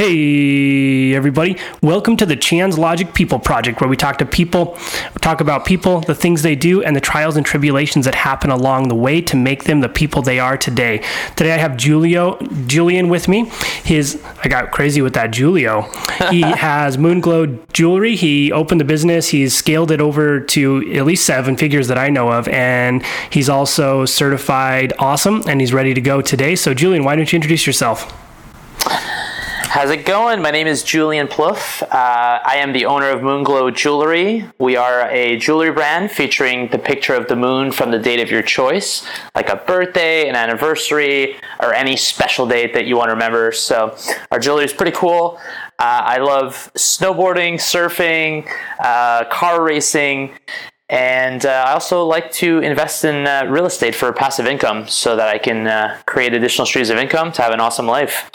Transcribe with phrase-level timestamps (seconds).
[0.00, 1.58] Hey, everybody.
[1.82, 4.78] Welcome to the Chan's Logic People Project, where we talk to people,
[5.20, 8.88] talk about people, the things they do, and the trials and tribulations that happen along
[8.88, 11.04] the way to make them the people they are today.
[11.36, 13.50] Today I have Julio, Julien with me.
[13.84, 15.82] His, I got crazy with that Julio.
[16.30, 18.16] He has Moonglow Jewelry.
[18.16, 19.28] He opened the business.
[19.28, 23.50] He's scaled it over to at least seven figures that I know of, and he's
[23.50, 26.56] also certified awesome, and he's ready to go today.
[26.56, 28.10] So, Julien, why don't you introduce yourself?
[29.70, 30.42] How's it going?
[30.42, 31.84] My name is Julien Plouffe.
[31.84, 34.44] Uh, I am the owner of Moonglow Jewelry.
[34.58, 38.32] We are a jewelry brand featuring the picture of the moon from the date of
[38.32, 39.06] your choice,
[39.36, 43.52] like a birthday, an anniversary, or any special date that you want to remember.
[43.52, 43.96] So
[44.32, 45.38] our jewelry is pretty cool.
[45.78, 48.50] Uh, I love snowboarding, surfing,
[48.80, 50.32] uh, car racing,
[50.88, 55.14] and uh, I also like to invest in uh, real estate for passive income so
[55.14, 58.28] that I can uh, create additional streams of income to have an awesome life.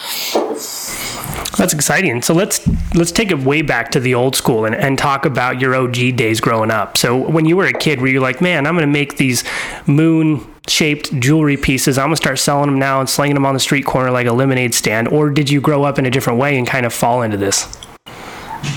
[1.57, 2.21] That's exciting.
[2.21, 5.59] So let's let's take it way back to the old school and, and talk about
[5.61, 6.97] your OG days growing up.
[6.97, 9.43] So when you were a kid, were you like, man, I'm going to make these
[9.87, 11.97] moon shaped jewelry pieces.
[11.97, 14.33] I'm gonna start selling them now and slinging them on the street corner like a
[14.33, 15.07] lemonade stand.
[15.07, 17.67] Or did you grow up in a different way and kind of fall into this?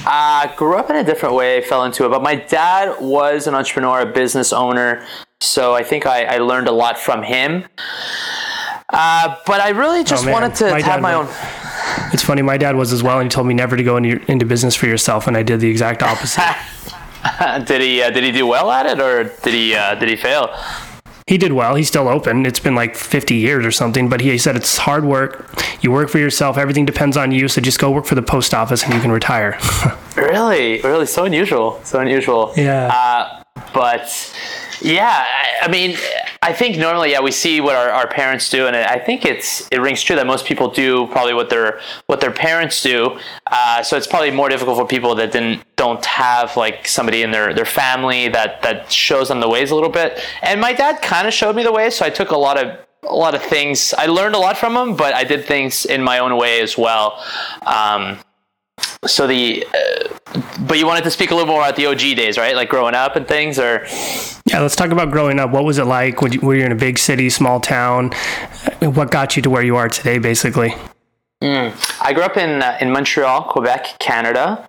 [0.05, 2.11] I uh, grew up in a different way, fell into it.
[2.11, 5.07] But my dad was an entrepreneur, a business owner.
[5.41, 7.65] So I think I, I learned a lot from him.
[8.91, 11.27] Uh, but I really just oh, wanted to, my have my own.
[12.19, 12.43] It's funny.
[12.43, 14.75] My dad was as well, and he told me never to go into, into business
[14.75, 16.43] for yourself, and I did the exact opposite.
[17.65, 18.03] did he?
[18.03, 19.73] Uh, did he do well at it, or did he?
[19.73, 20.53] Uh, did he fail?
[21.29, 21.77] He did well.
[21.77, 22.45] He's still open.
[22.45, 25.49] It's been like 50 years or something, but he said it's hard work.
[25.81, 26.59] You work for yourself.
[26.59, 27.47] Everything depends on you.
[27.47, 29.57] So just go work for the post office and you can retire.
[30.17, 31.81] really, really, so unusual.
[31.85, 32.53] So unusual.
[32.57, 32.89] Yeah.
[32.93, 34.35] Uh, but
[34.81, 35.25] yeah,
[35.63, 35.97] I mean,
[36.41, 39.67] I think normally, yeah, we see what our, our parents do, and I think it's
[39.73, 43.19] it rings true that most people do probably what their what their parents do.
[43.49, 47.33] Uh, so it's probably more difficult for people that didn't don't have like somebody in
[47.33, 50.21] their their family that that shows them the ways a little bit.
[50.43, 52.79] And my dad kind of showed me the ways, so I took a lot of
[53.03, 53.93] a lot of things.
[53.95, 56.79] I learned a lot from him, but I did things in my own way as
[56.79, 57.23] well.
[57.67, 58.19] Um,
[59.07, 60.09] so the uh,
[60.61, 62.55] but you wanted to speak a little more about the OG days, right?
[62.55, 63.87] Like growing up and things, or
[64.49, 65.51] yeah, let's talk about growing up.
[65.51, 66.23] What was it like?
[66.23, 68.13] Were you in a big city, small town?
[68.81, 70.75] What got you to where you are today, basically?
[71.43, 71.73] Mm.
[72.03, 74.69] I grew up in uh, in Montreal, Quebec, Canada.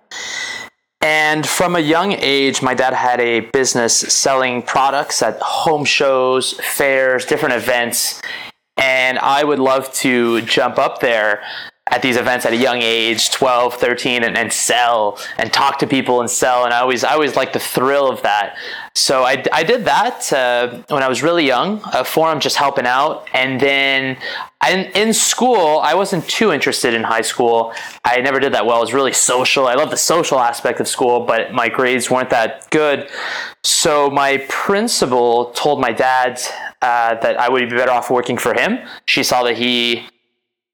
[1.00, 6.52] And from a young age, my dad had a business selling products at home shows,
[6.60, 8.20] fairs, different events.
[8.76, 11.42] And I would love to jump up there
[11.90, 15.86] at these events at a young age 12 13 and, and sell and talk to
[15.86, 16.64] people and sell.
[16.64, 18.56] And i always i always like the thrill of that.
[18.94, 22.86] So i, I did that uh, when i was really young a forum just helping
[22.86, 23.28] out.
[23.34, 24.16] And then
[24.94, 27.72] in school i wasn't too interested in high school.
[28.04, 28.76] I never did that well.
[28.76, 29.66] I was really social.
[29.66, 33.08] I love the social aspect of school but my grades weren't that good.
[33.62, 36.40] So my principal told my dad
[36.82, 38.78] uh, that i would be better off working for him.
[39.06, 40.08] She saw that he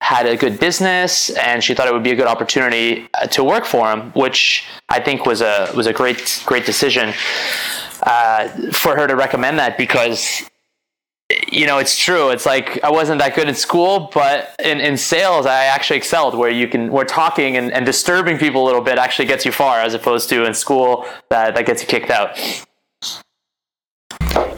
[0.01, 3.43] had a good business and she thought it would be a good opportunity uh, to
[3.43, 7.15] work for him, which I think was a was a great great decision
[8.03, 10.49] uh, for her to recommend that because
[11.51, 12.31] you know it's true.
[12.31, 16.37] It's like i wasn't that good in school but in, in sales i actually excelled
[16.37, 19.53] where you can where talking and, and disturbing people a little bit actually gets you
[19.53, 22.39] far as opposed to in school that, that gets you kicked out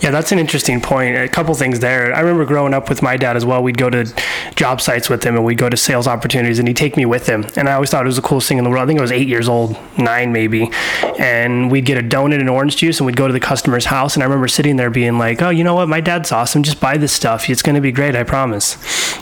[0.08, 1.18] yeah, that's an interesting point.
[1.18, 2.14] A couple things there.
[2.14, 3.62] I remember growing up with my dad as well.
[3.62, 4.10] We'd go to
[4.56, 7.26] job sites with him and we'd go to sales opportunities and he'd take me with
[7.26, 7.46] him.
[7.56, 8.84] And I always thought it was the coolest thing in the world.
[8.84, 10.70] I think I was eight years old, nine maybe.
[11.18, 14.14] And we'd get a donut and orange juice and we'd go to the customer's house.
[14.14, 15.90] And I remember sitting there being like, oh, you know what?
[15.90, 16.62] My dad's awesome.
[16.62, 17.50] Just buy this stuff.
[17.50, 18.16] It's going to be great.
[18.16, 18.76] I promise.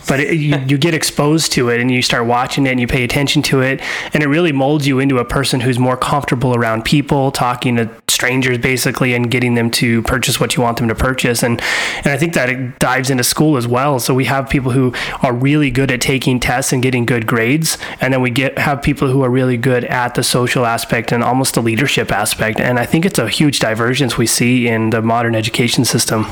[0.06, 2.86] But it, you, you get exposed to it and you start watching it and you
[2.86, 3.80] pay attention to it.
[4.14, 7.90] And it really molds you into a person who's more comfortable around people, talking to
[8.06, 11.42] strangers basically and getting them to purchase what you want them to purchase.
[11.42, 11.60] And
[11.98, 13.98] and I think that it dives into school as well.
[13.98, 14.92] So we have people who
[15.22, 17.78] are really good at taking tests and getting good grades.
[18.00, 21.22] And then we get have people who are really good at the social aspect and
[21.22, 22.60] almost the leadership aspect.
[22.60, 26.26] And I think it's a huge divergence we see in the modern education system.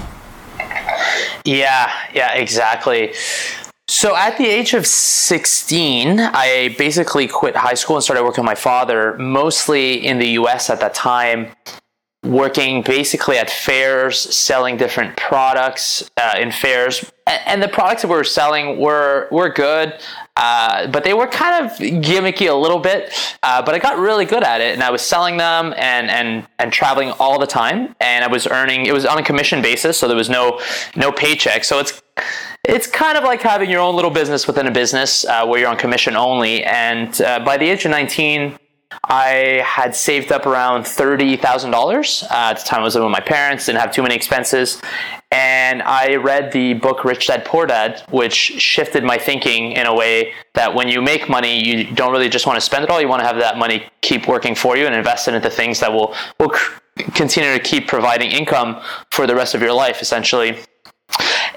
[1.44, 3.12] Yeah yeah exactly.
[3.86, 8.46] So at the age of 16, I basically quit high school and started working with
[8.46, 11.48] my father, mostly in the US at that time,
[12.24, 17.10] working basically at fairs, selling different products uh, in fairs.
[17.26, 19.94] And the products that we were selling were, were good,
[20.36, 23.12] uh, but they were kind of gimmicky a little bit.
[23.42, 26.46] Uh, but I got really good at it, and I was selling them and, and,
[26.58, 27.94] and traveling all the time.
[28.00, 30.60] And I was earning, it was on a commission basis, so there was no,
[30.96, 31.64] no paycheck.
[31.64, 32.02] So it's
[32.66, 35.68] it's kind of like having your own little business within a business uh, where you're
[35.68, 36.64] on commission only.
[36.64, 38.58] And uh, by the age of 19,
[39.02, 42.24] I had saved up around thirty thousand uh, dollars.
[42.30, 44.80] At the time, I was living with my parents, didn't have too many expenses,
[45.30, 49.94] and I read the book Rich Dad Poor Dad, which shifted my thinking in a
[49.94, 53.00] way that when you make money, you don't really just want to spend it all.
[53.00, 55.80] You want to have that money keep working for you and invest it into things
[55.80, 56.54] that will will
[57.14, 58.80] continue to keep providing income
[59.10, 60.58] for the rest of your life, essentially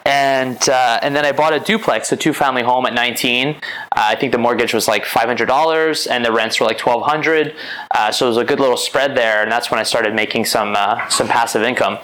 [0.08, 3.50] and uh, and then I bought a duplex, a two family home at 19.
[3.50, 3.60] Uh,
[3.92, 7.54] I think the mortgage was like $500, and the rents were like 1,200.
[7.92, 10.46] Uh, so it was a good little spread there, and that's when I started making
[10.46, 12.00] some uh, some passive income.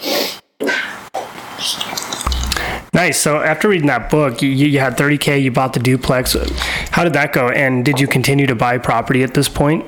[2.94, 3.20] Nice.
[3.20, 5.42] So after reading that book, you, you had 30k.
[5.42, 6.36] You bought the duplex.
[6.92, 7.50] How did that go?
[7.50, 9.84] And did you continue to buy property at this point?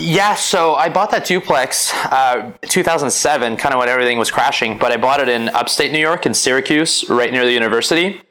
[0.00, 4.92] Yeah, so I bought that duplex uh, 2007, kind of when everything was crashing, but
[4.92, 8.22] I bought it in upstate New York in Syracuse, right near the university.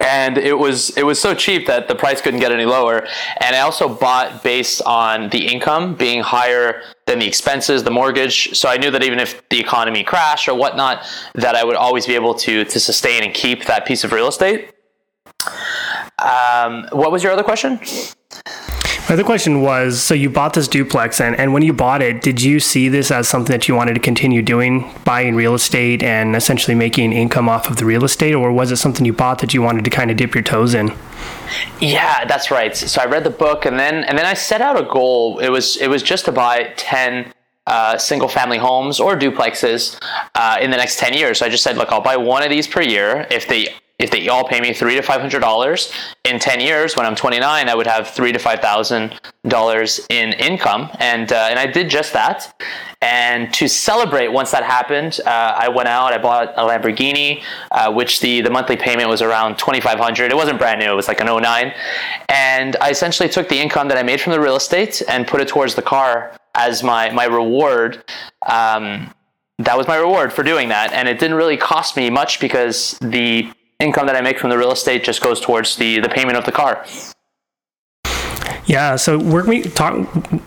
[0.00, 3.06] And it was it was so cheap that the price couldn't get any lower.
[3.40, 8.56] And I also bought based on the income being higher than the expenses, the mortgage.
[8.56, 11.04] So I knew that even if the economy crashed or whatnot,
[11.34, 14.28] that I would always be able to to sustain and keep that piece of real
[14.28, 14.70] estate.
[16.18, 17.80] Um, what was your other question?
[19.08, 22.22] My other question was so you bought this duplex, and, and when you bought it,
[22.22, 26.04] did you see this as something that you wanted to continue doing, buying real estate
[26.04, 29.40] and essentially making income off of the real estate, or was it something you bought
[29.40, 30.92] that you wanted to kind of dip your toes in?
[31.80, 32.76] Yeah, that's right.
[32.76, 35.40] So I read the book, and then and then I set out a goal.
[35.40, 37.32] It was it was just to buy ten
[37.66, 40.00] uh, single family homes or duplexes
[40.34, 41.38] uh, in the next 10 years.
[41.38, 43.26] So I just said, look, I'll buy one of these per year.
[43.30, 43.68] If they
[44.02, 45.92] if they all pay me three to five hundred dollars
[46.24, 50.32] in ten years, when I'm 29, I would have three to five thousand dollars in
[50.34, 52.60] income, and uh, and I did just that.
[53.00, 56.12] And to celebrate, once that happened, uh, I went out.
[56.12, 60.30] I bought a Lamborghini, uh, which the the monthly payment was around 2,500.
[60.30, 60.90] It wasn't brand new.
[60.90, 61.72] It was like an 09.
[62.28, 65.40] And I essentially took the income that I made from the real estate and put
[65.40, 68.04] it towards the car as my my reward.
[68.48, 69.12] Um,
[69.58, 72.98] that was my reward for doing that, and it didn't really cost me much because
[73.00, 76.36] the income that I make from the real estate just goes towards the the payment
[76.38, 76.86] of the car.
[78.66, 79.94] Yeah, so work me talk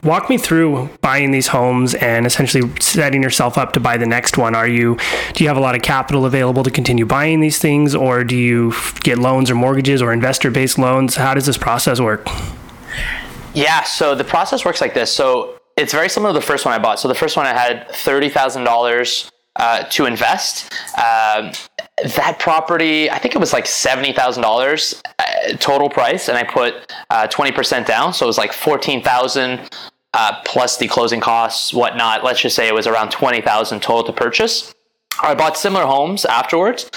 [0.04, 4.38] walk me through buying these homes and essentially setting yourself up to buy the next
[4.38, 4.56] one.
[4.56, 4.98] Are you
[5.34, 8.38] do you have a lot of capital available to continue buying these things or do
[8.38, 11.16] you get loans or mortgages or investor-based loans?
[11.16, 12.26] How does this process work?
[13.54, 15.12] Yeah, so the process works like this.
[15.12, 17.00] So it's very similar to the first one I bought.
[17.00, 20.74] So the first one I had $30,000 uh, to invest.
[20.98, 21.52] Um,
[22.04, 25.02] that property, I think it was like seventy thousand uh, dollars
[25.60, 29.02] total price, and I put uh, twenty uh, percent down, so it was like fourteen
[29.02, 29.70] thousand
[30.14, 32.24] uh, plus the closing costs, whatnot.
[32.24, 34.74] Let's just say it was around twenty thousand total to purchase.
[35.22, 36.90] I bought similar homes afterwards,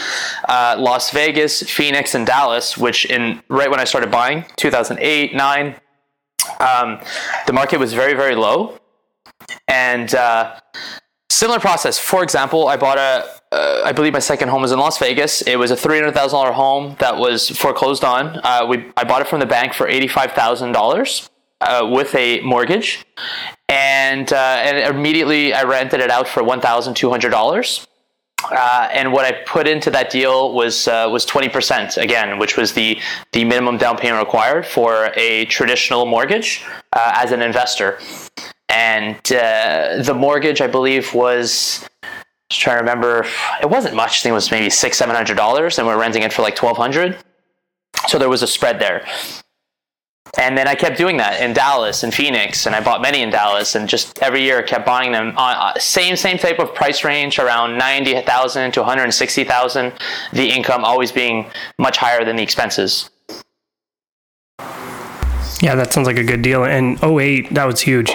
[0.49, 5.75] uh, Las Vegas, Phoenix, and Dallas, which in right when I started buying, 2008, 9,
[6.59, 7.01] um,
[7.47, 8.81] the market was very, very low.
[9.69, 10.59] And uh,
[11.39, 12.01] Similar process.
[12.01, 15.41] For example, I bought a, uh, I believe my second home was in Las Vegas.
[15.43, 18.41] It was a three hundred thousand dollar home that was foreclosed on.
[18.43, 21.31] Uh, we I bought it from the bank for eighty five thousand uh, dollars
[21.93, 23.07] with a mortgage,
[23.69, 27.87] and uh, and immediately I rented it out for one thousand two hundred dollars.
[28.43, 32.57] Uh, and what I put into that deal was uh, was twenty percent again, which
[32.57, 32.99] was the
[33.31, 38.01] the minimum down payment required for a traditional mortgage as an investor
[38.69, 41.89] and uh, the mortgage I believe was
[42.51, 43.27] was trying to remember
[43.61, 44.21] it wasn't much.
[44.21, 46.57] I think it was maybe six seven hundred dollars and we're renting it for like
[46.57, 47.17] twelve hundred.
[48.09, 49.07] So there was a spread there.
[50.37, 53.31] And then I kept doing that in Dallas and Phoenix and I bought many in
[53.31, 55.29] Dallas and just every year kept buying them.
[55.37, 59.93] On uh, same same type of price range around 90,000 to 160,000
[60.33, 63.11] the income always being much higher than the expenses
[65.61, 66.65] yeah, that sounds like a good deal.
[66.65, 68.13] And 08, that was huge.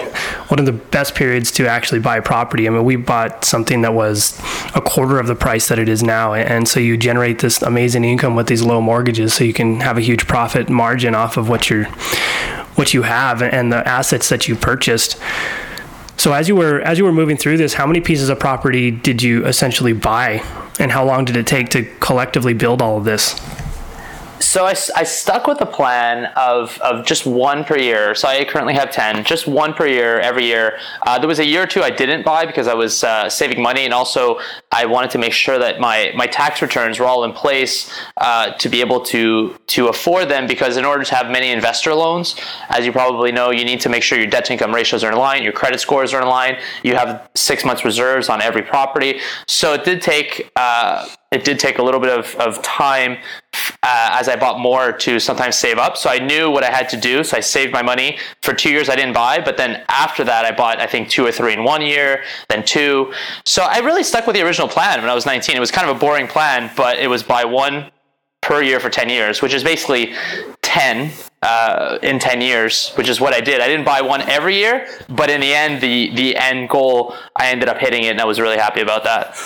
[0.47, 2.67] One of the best periods to actually buy property.
[2.67, 4.39] I mean, we bought something that was
[4.73, 6.33] a quarter of the price that it is now.
[6.33, 9.97] And so you generate this amazing income with these low mortgages so you can have
[9.97, 11.85] a huge profit margin off of what you're
[12.75, 15.19] what you have and the assets that you purchased.
[16.17, 18.89] So as you were as you were moving through this, how many pieces of property
[18.89, 20.43] did you essentially buy
[20.79, 23.33] and how long did it take to collectively build all of this?
[24.43, 28.13] So I, I stuck with a plan of, of just one per year.
[28.13, 30.79] So I currently have 10, just one per year every year.
[31.01, 33.63] Uh, there was a year or two I didn't buy because I was uh, saving
[33.63, 34.39] money and also
[34.71, 38.51] I wanted to make sure that my, my tax returns were all in place uh,
[38.51, 42.35] to be able to, to afford them because in order to have many investor loans,
[42.69, 45.11] as you probably know, you need to make sure your debt to income ratios are
[45.11, 48.61] in line, your credit scores are in line, you have six months reserves on every
[48.61, 49.21] property.
[49.47, 53.17] So it did take uh, it did take a little bit of, of time
[53.83, 55.97] uh, as I bought more to sometimes save up.
[55.97, 57.23] So I knew what I had to do.
[57.23, 58.17] So I saved my money.
[58.41, 59.39] For two years, I didn't buy.
[59.39, 62.63] But then after that, I bought, I think, two or three in one year, then
[62.63, 63.13] two.
[63.45, 65.55] So I really stuck with the original plan when I was 19.
[65.55, 67.91] It was kind of a boring plan, but it was buy one
[68.41, 70.13] per year for 10 years, which is basically
[70.61, 73.61] 10 uh, in 10 years, which is what I did.
[73.61, 77.49] I didn't buy one every year, but in the end, the, the end goal, I
[77.49, 79.37] ended up hitting it, and I was really happy about that.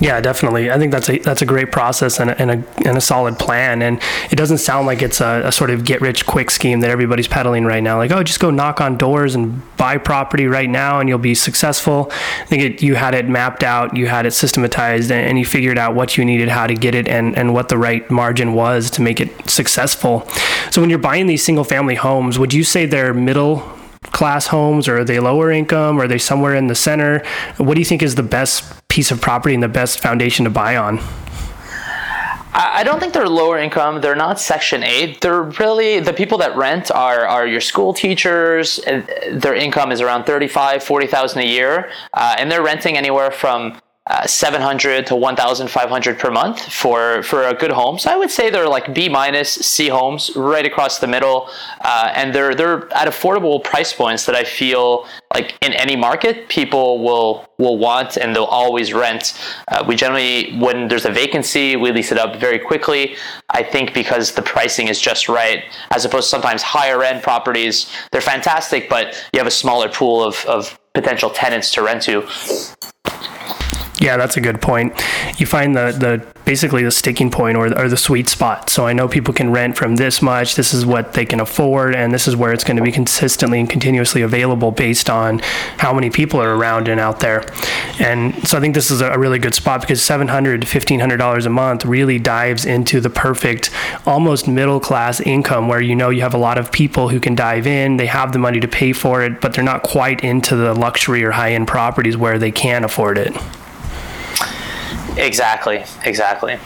[0.00, 0.70] Yeah, definitely.
[0.70, 3.36] I think that's a that's a great process and a, and a, and a solid
[3.36, 3.82] plan.
[3.82, 4.00] And
[4.30, 7.26] it doesn't sound like it's a, a, sort of get rich quick scheme that everybody's
[7.26, 7.96] peddling right now.
[7.96, 11.34] Like, oh, just go knock on doors and buy property right now, and you'll be
[11.34, 12.08] successful.
[12.12, 15.44] I think it, you had it mapped out, you had it systematized, and, and you
[15.44, 18.52] figured out what you needed, how to get it, and and what the right margin
[18.52, 20.28] was to make it successful.
[20.70, 24.88] So when you're buying these single family homes, would you say they're middle class homes
[24.88, 27.22] or are they lower income or are they somewhere in the center
[27.56, 30.50] what do you think is the best piece of property and the best foundation to
[30.50, 30.98] buy on?
[32.60, 34.00] I don't think they're lower income.
[34.00, 35.20] They're not Section 8.
[35.20, 38.80] They're really the people that rent are, are your school teachers.
[39.30, 41.90] Their income is around 35, 40,000 a year.
[42.12, 43.78] Uh, and they're renting anywhere from
[44.08, 47.98] uh, 700 to 1,500 per month for, for a good home.
[47.98, 51.50] So I would say they're like B minus C homes right across the middle.
[51.82, 56.48] Uh, and they're, they're at affordable price points that I feel like in any market
[56.48, 59.38] people will, will want and they'll always rent.
[59.68, 63.16] Uh, we generally, when there's a vacancy, we lease it up very quickly.
[63.50, 67.92] I think because the pricing is just right, as opposed to sometimes higher end properties.
[68.10, 72.26] They're fantastic, but you have a smaller pool of, of potential tenants to rent to.
[74.00, 74.92] Yeah, that's a good point.
[75.38, 78.70] You find the, the basically the sticking point or, or the sweet spot.
[78.70, 81.96] So I know people can rent from this much, this is what they can afford,
[81.96, 85.40] and this is where it's going to be consistently and continuously available based on
[85.78, 87.44] how many people are around and out there.
[87.98, 91.50] And so I think this is a really good spot because 700 to $1,500 a
[91.50, 93.70] month really dives into the perfect,
[94.06, 97.34] almost middle class income where you know you have a lot of people who can
[97.34, 100.54] dive in, they have the money to pay for it, but they're not quite into
[100.54, 103.36] the luxury or high end properties where they can afford it.
[105.18, 106.58] Exactly, exactly.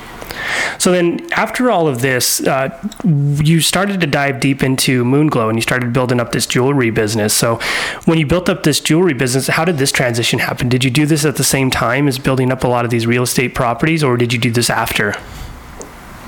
[0.78, 2.70] So then, after all of this, uh,
[3.04, 7.34] you started to dive deep into Moonglow and you started building up this jewelry business.
[7.34, 7.60] So,
[8.04, 10.68] when you built up this jewelry business, how did this transition happen?
[10.68, 13.06] Did you do this at the same time as building up a lot of these
[13.06, 15.14] real estate properties, or did you do this after?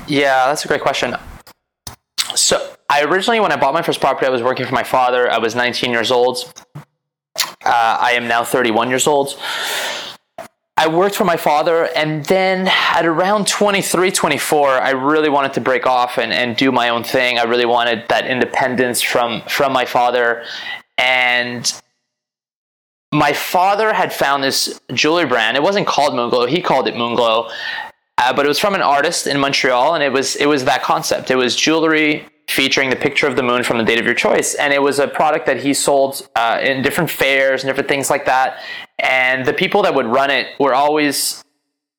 [0.07, 1.15] Yeah, that's a great question.
[2.35, 5.29] So, I originally, when I bought my first property, I was working for my father.
[5.29, 6.53] I was 19 years old.
[7.35, 9.39] Uh, I am now 31 years old.
[10.77, 15.61] I worked for my father, and then at around 23, 24, I really wanted to
[15.61, 17.39] break off and, and do my own thing.
[17.39, 20.43] I really wanted that independence from, from my father.
[20.97, 21.81] And
[23.13, 25.55] my father had found this jewelry brand.
[25.55, 27.49] It wasn't called Moonglow, he called it Moonglow.
[28.17, 30.81] Uh, but it was from an artist in Montreal, and it was it was that
[30.83, 31.29] concept.
[31.31, 34.55] It was jewelry featuring the picture of the moon from the date of your choice.
[34.55, 38.09] And it was a product that he sold uh, in different fairs and different things
[38.09, 38.59] like that.
[38.99, 41.43] And the people that would run it were always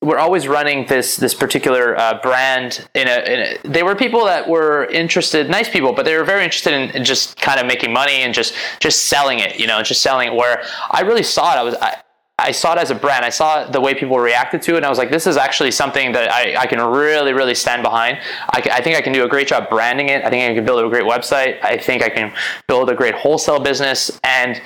[0.01, 4.25] were always running this this particular uh, brand in a, in a, they were people
[4.25, 7.65] that were interested nice people but they were very interested in, in, just kind of
[7.65, 11.23] making money and just just selling it you know just selling it where i really
[11.23, 11.95] saw it i was I,
[12.39, 13.25] I saw it as a brand.
[13.25, 15.71] I saw the way people reacted to it, and I was like, this is actually
[15.71, 18.19] something that I, I can really, really stand behind.
[18.51, 20.23] I, I, think I can do a great job branding it.
[20.23, 21.63] I think I can build a great website.
[21.63, 22.31] I think I can
[22.67, 24.19] build a great wholesale business.
[24.23, 24.61] And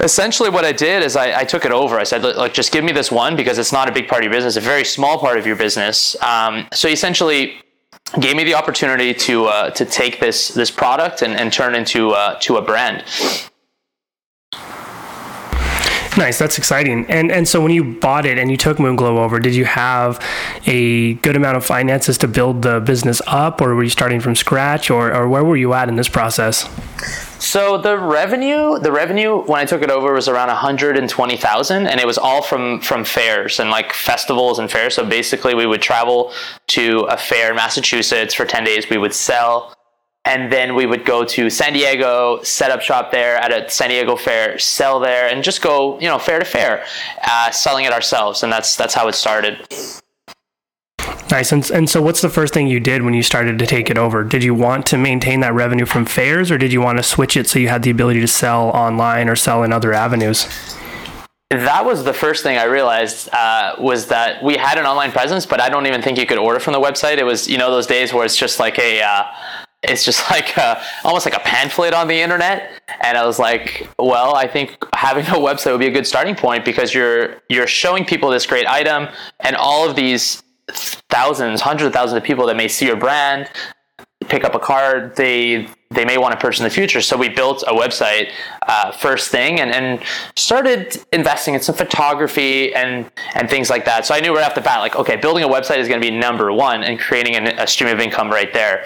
[0.00, 2.00] essentially, what I did is I, I took it over.
[2.00, 4.24] I said, like, just give me this one because it's not a big part of
[4.24, 6.20] your business, a very small part of your business.
[6.20, 7.62] Um, so essentially,
[8.18, 12.10] gave me the opportunity to uh, to take this this product and, and turn into
[12.10, 13.04] uh, to a brand.
[16.18, 17.06] Nice, that's exciting.
[17.06, 20.20] And and so when you bought it and you took Moonglow over, did you have
[20.66, 24.34] a good amount of finances to build the business up, or were you starting from
[24.34, 26.68] scratch, or or where were you at in this process?
[27.38, 32.06] So the revenue, the revenue when I took it over was around 120,000 and it
[32.06, 34.96] was all from from fairs and like festivals and fairs.
[34.96, 36.32] So basically we would travel
[36.68, 38.90] to a fair in Massachusetts for 10 days.
[38.90, 39.72] We would sell
[40.28, 43.88] and then we would go to San Diego, set up shop there at a San
[43.88, 46.84] Diego fair, sell there, and just go, you know, fair to fair,
[47.24, 49.66] uh, selling it ourselves, and that's that's how it started.
[51.30, 51.52] Nice.
[51.52, 53.96] And, and so, what's the first thing you did when you started to take it
[53.96, 54.22] over?
[54.22, 57.36] Did you want to maintain that revenue from fairs, or did you want to switch
[57.36, 60.46] it so you had the ability to sell online or sell in other avenues?
[61.50, 65.46] That was the first thing I realized uh, was that we had an online presence,
[65.46, 67.16] but I don't even think you could order from the website.
[67.16, 69.24] It was you know those days where it's just like a uh,
[69.82, 72.70] it's just like a, almost like a pamphlet on the internet.
[73.02, 76.34] And i was like well i think having a website would be a good starting
[76.34, 79.08] point because you're you're showing people this great item
[79.40, 83.48] and all of these thousands hundreds of thousands of people that may see your brand
[84.28, 87.00] pick up a card they they may want to purchase in the future.
[87.00, 88.30] So we built a website
[88.66, 90.02] uh, first thing and, and
[90.36, 94.04] started investing in some photography and and things like that.
[94.04, 96.10] So i knew right off the bat like okay building a website is going to
[96.10, 98.84] be number one and creating an, a stream of income right there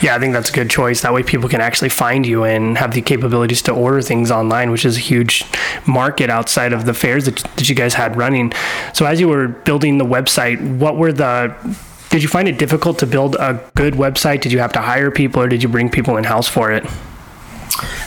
[0.00, 1.00] yeah, I think that's a good choice.
[1.02, 4.70] That way, people can actually find you and have the capabilities to order things online,
[4.70, 5.44] which is a huge
[5.86, 8.52] market outside of the fairs that, that you guys had running.
[8.92, 11.54] So, as you were building the website, what were the
[12.10, 14.40] did you find it difficult to build a good website?
[14.40, 16.86] Did you have to hire people, or did you bring people in house for it?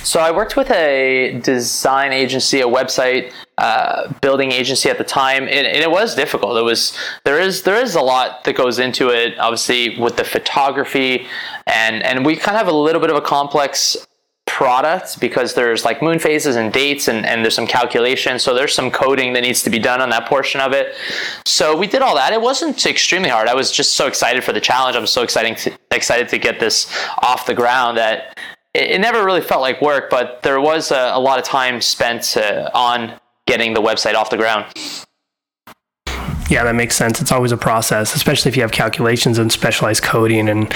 [0.03, 5.43] So I worked with a design agency, a website uh, building agency at the time,
[5.43, 6.57] and, and, it was difficult.
[6.57, 9.37] It was there is there is a lot that goes into it.
[9.37, 11.27] Obviously, with the photography,
[11.67, 13.97] and and we kind of have a little bit of a complex
[14.45, 18.39] product because there's like moon phases and dates and, and there's some calculation.
[18.39, 20.95] So there's some coding that needs to be done on that portion of it.
[21.45, 22.33] So we did all that.
[22.33, 23.47] It wasn't extremely hard.
[23.47, 24.95] I was just so excited for the challenge.
[24.95, 28.37] I'm so exciting to, excited to get this off the ground that
[28.73, 31.79] it, it never really felt like work, but there was a, a lot of time
[31.79, 34.65] spent uh, on getting the website off the ground.
[36.49, 37.21] Yeah, that makes sense.
[37.21, 40.73] It's always a process, especially if you have calculations and specialized coding and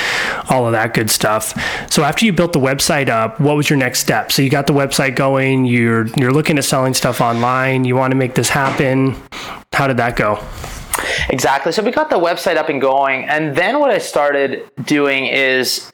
[0.49, 1.59] all of that good stuff.
[1.91, 4.31] So after you built the website up, what was your next step?
[4.31, 8.11] So you got the website going, you're you're looking at selling stuff online, you want
[8.11, 9.15] to make this happen.
[9.73, 10.43] How did that go?
[11.29, 11.71] Exactly.
[11.71, 15.91] So we got the website up and going, and then what I started doing is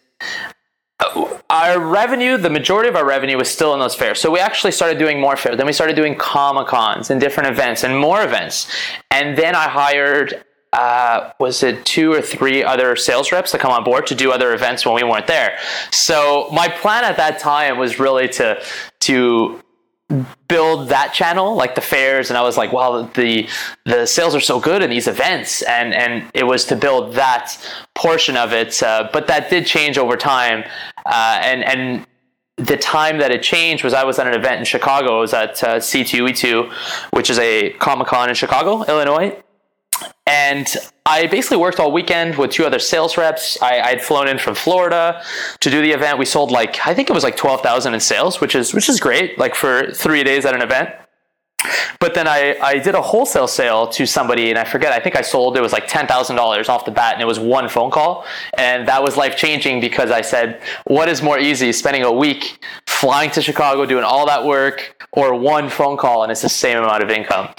[1.49, 4.19] our revenue, the majority of our revenue was still in those fairs.
[4.19, 5.57] So we actually started doing more fairs.
[5.57, 8.71] Then we started doing Comic Cons and different events and more events.
[9.09, 13.71] And then I hired, uh, was it two or three other sales reps to come
[13.71, 15.57] on board to do other events when we weren't there.
[15.91, 18.61] So my plan at that time was really to,
[19.01, 19.61] to
[20.47, 23.47] build that channel like the fairs and i was like wow the
[23.85, 27.55] the sales are so good in these events and and it was to build that
[27.93, 30.63] portion of it uh, but that did change over time
[31.09, 32.05] uh, and and
[32.57, 35.17] the time that it changed was I was at an event in Chicago.
[35.17, 36.71] I was at uh, C2E2,
[37.11, 39.35] which is a Comic Con in Chicago, Illinois.
[40.27, 40.67] And
[41.05, 43.61] I basically worked all weekend with two other sales reps.
[43.61, 45.23] I, I'd flown in from Florida
[45.59, 46.19] to do the event.
[46.19, 48.89] We sold like I think it was like twelve thousand in sales, which is which
[48.89, 50.89] is great, like for three days at an event.
[51.99, 55.15] But then I, I did a wholesale sale to somebody, and I forget, I think
[55.15, 58.25] I sold it was like $10,000 off the bat, and it was one phone call.
[58.53, 62.63] And that was life changing because I said, What is more easy, spending a week
[62.87, 66.77] flying to Chicago, doing all that work, or one phone call, and it's the same
[66.77, 67.49] amount of income?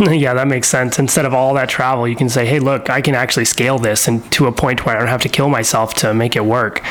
[0.10, 0.98] yeah, that makes sense.
[0.98, 4.08] Instead of all that travel, you can say, hey, look, I can actually scale this
[4.08, 6.82] and to a point where I don't have to kill myself to make it work.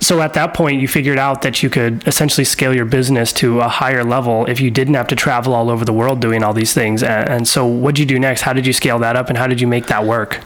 [0.00, 3.60] So at that point, you figured out that you could essentially scale your business to
[3.60, 6.52] a higher level if you didn't have to travel all over the world doing all
[6.52, 7.02] these things.
[7.02, 8.42] And, so, what did you do next?
[8.42, 10.40] How did you scale that up and how did you make that work?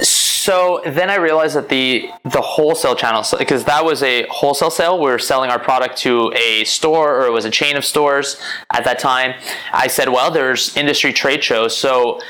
[0.00, 4.96] So then I realized that the the wholesale channel, because that was a wholesale sale,
[4.98, 8.40] we were selling our product to a store or it was a chain of stores
[8.72, 9.34] at that time.
[9.72, 12.20] I said, well, there's industry trade shows, so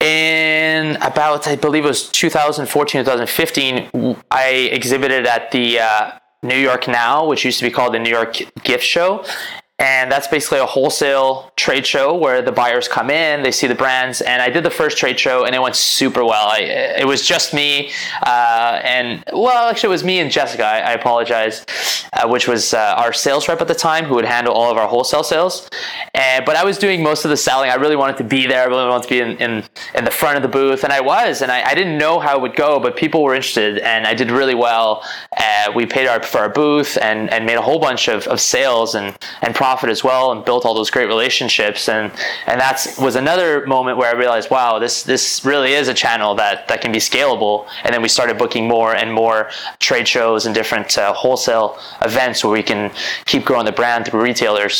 [0.00, 6.10] in about I believe it was 2014 2015 I exhibited at the uh,
[6.42, 9.24] New York Now which used to be called the New York Gift Show
[9.78, 13.74] and that's basically a wholesale trade show where the buyers come in, they see the
[13.74, 16.48] brands, and I did the first trade show, and it went super well.
[16.48, 16.60] I,
[16.98, 17.90] it was just me,
[18.22, 20.64] uh, and well, actually, it was me and Jessica.
[20.64, 21.66] I, I apologize,
[22.14, 24.78] uh, which was uh, our sales rep at the time, who would handle all of
[24.78, 25.68] our wholesale sales.
[26.14, 27.68] And but I was doing most of the selling.
[27.68, 28.62] I really wanted to be there.
[28.62, 31.02] I really wanted to be in in, in the front of the booth, and I
[31.02, 34.06] was, and I, I didn't know how it would go, but people were interested, and
[34.06, 35.04] I did really well.
[35.36, 38.40] Uh, we paid our for our booth and and made a whole bunch of, of
[38.40, 41.88] sales and and profit as well and built all those great relationships.
[41.88, 42.12] And
[42.46, 46.36] and that was another moment where I realized wow this this really is a channel
[46.36, 47.66] that that can be scalable.
[47.82, 49.50] And then we started booking more and more
[49.80, 51.68] trade shows and different uh, wholesale
[52.02, 52.92] events where we can
[53.24, 54.76] keep growing the brand through retailers.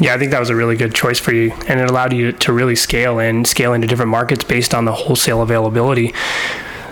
[0.00, 2.32] Yeah, I think that was a really good choice for you, and it allowed you
[2.44, 6.12] to really scale and scale into different markets based on the wholesale availability.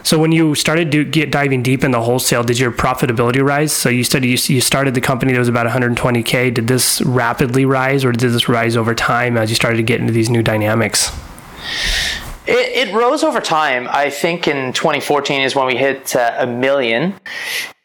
[0.03, 3.73] So when you started to get diving deep in the wholesale, did your profitability rise?
[3.73, 6.55] So you said you, started the company that was about 120k.
[6.55, 10.01] Did this rapidly rise, or did this rise over time as you started to get
[10.01, 11.11] into these new dynamics?
[12.47, 13.89] It, it rose over time.
[13.91, 17.15] I think in 2014 is when we hit uh, a million,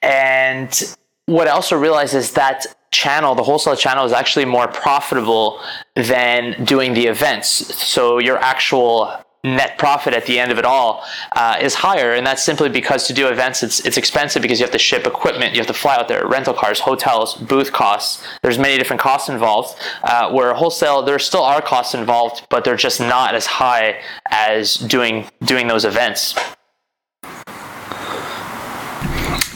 [0.02, 0.96] and
[1.26, 5.60] what I also realized is that channel, the wholesale channel, is actually more profitable
[5.96, 7.50] than doing the events.
[7.50, 11.04] So your actual net profit at the end of it all
[11.34, 14.64] uh, is higher, and that's simply because to do events, it's it's expensive because you
[14.64, 18.26] have to ship equipment, you have to fly out there, rental cars, hotels, booth costs.
[18.42, 19.78] There's many different costs involved.
[20.04, 24.76] Uh, where wholesale, there still are costs involved, but they're just not as high as
[24.76, 26.36] doing doing those events.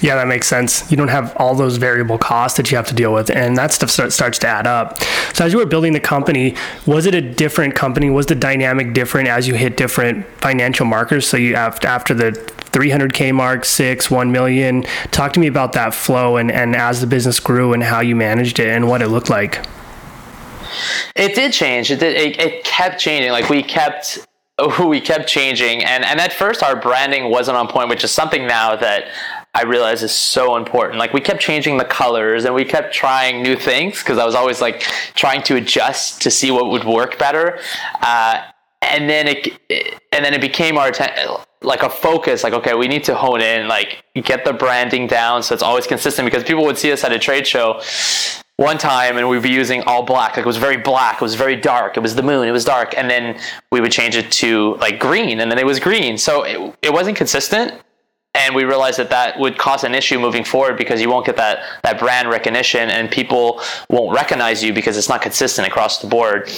[0.02, 0.90] Yeah, that makes sense.
[0.92, 3.72] You don't have all those variable costs that you have to deal with, and that
[3.72, 5.02] stuff start, starts to add up.
[5.34, 6.56] So, as you were building the company,
[6.86, 8.10] was it a different company?
[8.10, 11.28] Was the dynamic different as you hit different financial markers?
[11.28, 12.32] So, you after the
[12.78, 14.84] 300k mark, six, one million.
[15.12, 18.16] Talk to me about that flow and and as the business grew and how you
[18.16, 19.66] managed it and what it looked like.
[21.16, 21.90] It did change.
[21.90, 22.16] It did.
[22.16, 23.32] It, it kept changing.
[23.32, 24.20] Like we kept
[24.80, 28.48] we kept changing and and at first our branding wasn't on point which is something
[28.48, 29.06] now that
[29.58, 31.00] I realized is so important.
[31.00, 34.36] Like we kept changing the colors and we kept trying new things because I was
[34.36, 34.82] always like
[35.16, 37.58] trying to adjust to see what would work better.
[38.00, 38.44] Uh,
[38.84, 40.92] and then it, and then it became our
[41.64, 42.44] like a focus.
[42.44, 45.88] Like okay, we need to hone in, like get the branding down so it's always
[45.88, 46.28] consistent.
[46.28, 47.82] Because people would see us at a trade show
[48.58, 51.36] one time and we'd be using all black like it was very black it was
[51.36, 53.40] very dark it was the moon it was dark and then
[53.72, 56.92] we would change it to like green and then it was green so it, it
[56.92, 57.72] wasn't consistent
[58.38, 61.36] and we realized that that would cause an issue moving forward because you won't get
[61.38, 66.08] that that brand recognition and people won't recognize you because it's not consistent across the
[66.08, 66.50] board.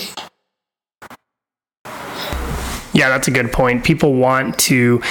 [2.92, 3.84] Yeah that's a good point.
[3.84, 5.02] People want to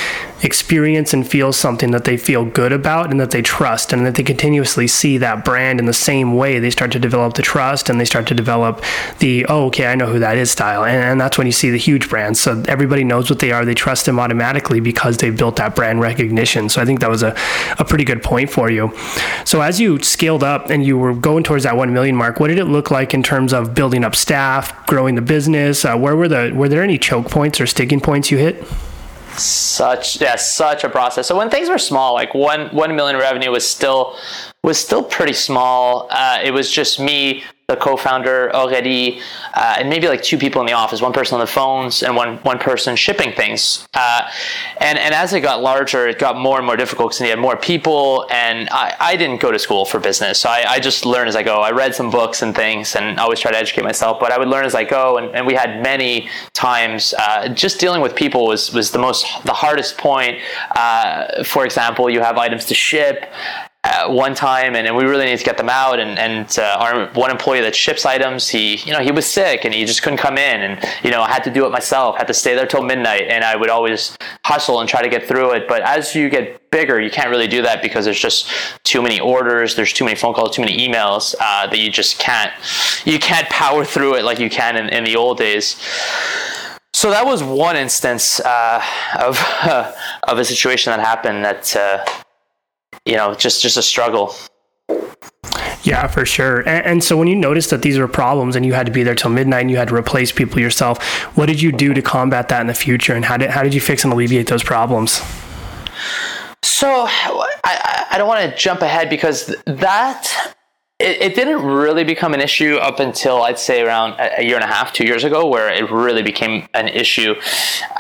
[0.43, 4.15] experience and feel something that they feel good about and that they trust and that
[4.15, 7.91] they continuously see that brand in the same way they start to develop the trust
[7.91, 8.83] and they start to develop
[9.19, 10.85] the oh okay i know who that is style.
[10.85, 13.65] And, and that's when you see the huge brands so everybody knows what they are.
[13.65, 16.69] They trust them automatically because they've built that brand recognition.
[16.69, 17.37] So i think that was a,
[17.79, 18.93] a pretty good point for you.
[19.45, 22.49] So as you scaled up and you were going towards that 1 million mark what
[22.49, 25.85] did it look like in terms of building up staff growing the business?
[25.85, 28.65] Uh, where were the were there any choke points or sticking points you hit
[29.39, 31.27] such yeah such a process.
[31.27, 34.17] So when things were small like one one million revenue was still
[34.63, 39.21] was still pretty small uh, it was just me the co-founder already,
[39.53, 42.17] uh, and maybe like two people in the office, one person on the phones and
[42.17, 43.87] one one person shipping things.
[43.93, 44.23] Uh,
[44.81, 47.39] and and as it got larger, it got more and more difficult because you had
[47.39, 48.27] more people.
[48.31, 51.37] And I, I didn't go to school for business, so I, I just learned as
[51.37, 51.57] I go.
[51.57, 54.19] I read some books and things, and always try to educate myself.
[54.19, 57.79] But I would learn as I go, and, and we had many times uh, just
[57.79, 60.39] dealing with people was was the most the hardest point.
[60.75, 63.27] Uh, for example, you have items to ship
[64.09, 65.99] one time, and, and, we really need to get them out.
[65.99, 69.65] And, and uh, our one employee that ships items, he you know he was sick
[69.65, 72.17] and he just couldn't come in, and you know I had to do it myself.
[72.17, 75.27] Had to stay there till midnight, and I would always hustle and try to get
[75.27, 75.69] through it.
[75.69, 78.51] But as you get bigger, you can't really do that because there's just
[78.85, 82.19] too many orders, there's too many phone calls, too many emails uh, that you just
[82.19, 82.53] can't
[83.05, 85.77] you can't power through it like you can in, in the old days.
[86.93, 88.83] So that was one instance uh,
[89.19, 89.39] of
[90.25, 92.05] of a situation that happened that uh,
[93.09, 94.35] you know, just just a struggle.
[95.83, 96.59] Yeah, for sure.
[96.61, 99.03] And, and, so when you noticed that these were problems and you had to be
[99.03, 101.03] there till midnight and you had to replace people yourself,
[101.37, 103.15] what did you do to combat that in the future?
[103.15, 105.23] And how did, how did you fix and alleviate those problems?
[106.63, 110.55] So I, I don't want to jump ahead because that
[110.99, 114.65] it, it, didn't really become an issue up until I'd say around a year and
[114.65, 117.35] a half, two years ago, where it really became an issue.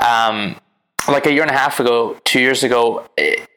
[0.04, 0.56] Um,
[1.08, 3.48] like a year and a half ago, two years ago, it,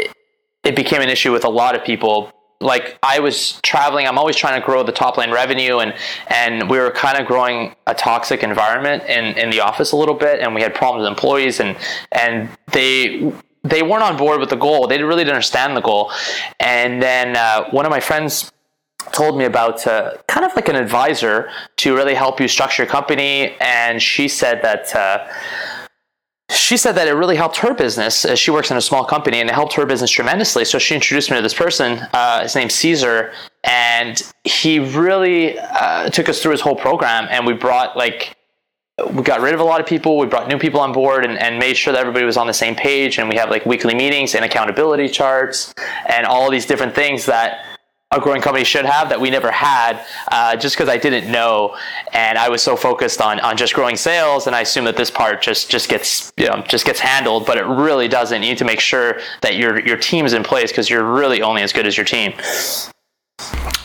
[0.64, 4.36] it became an issue with a lot of people like I was traveling, I'm always
[4.36, 5.94] trying to grow the top line revenue and
[6.28, 10.14] and we were kind of growing a toxic environment in, in the office a little
[10.16, 11.76] bit and we had problems with employees and
[12.12, 14.88] and they they weren't on board with the goal.
[14.88, 16.12] They really didn't understand the goal.
[16.60, 18.52] And then uh, one of my friends
[19.12, 22.92] told me about uh, kind of like an advisor to really help you structure your
[22.92, 23.56] company.
[23.60, 25.28] And she said that uh,
[26.52, 28.26] she said that it really helped her business.
[28.26, 30.66] Uh, she works in a small company and it helped her business tremendously.
[30.66, 32.00] So she introduced me to this person.
[32.14, 33.34] Uh, his name's Caesar.
[33.64, 37.28] And he really uh, took us through his whole program.
[37.30, 38.36] And we brought, like,
[39.12, 40.18] we got rid of a lot of people.
[40.18, 42.54] We brought new people on board and, and made sure that everybody was on the
[42.54, 43.18] same page.
[43.18, 45.74] And we have, like, weekly meetings and accountability charts
[46.08, 47.66] and all these different things that
[48.14, 51.78] a growing company should have that we never had uh, just because I didn't know.
[52.12, 55.10] And I was so focused on on just growing sales and I assume that this
[55.10, 58.44] part just just gets you know just gets handled but it really doesn't.
[58.44, 61.62] You need to make sure that your your team's in place because you're really only
[61.62, 62.34] as good as your team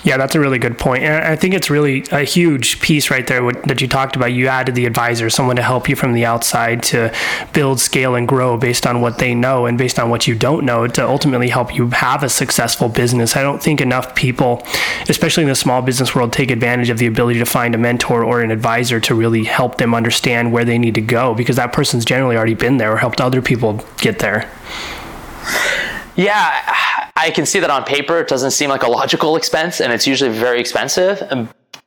[0.06, 1.02] yeah, that's a really good point.
[1.02, 4.26] And I think it's really a huge piece right there that you talked about.
[4.26, 7.12] You added the advisor, someone to help you from the outside to
[7.52, 10.64] build, scale, and grow based on what they know and based on what you don't
[10.64, 13.34] know to ultimately help you have a successful business.
[13.34, 14.62] I don't think enough people,
[15.08, 18.22] especially in the small business world, take advantage of the ability to find a mentor
[18.22, 21.72] or an advisor to really help them understand where they need to go because that
[21.72, 24.48] person's generally already been there or helped other people get there.
[26.16, 28.18] Yeah, I can see that on paper.
[28.18, 31.22] It doesn't seem like a logical expense, and it's usually very expensive.